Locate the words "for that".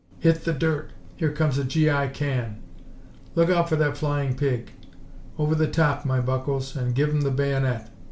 3.69-3.95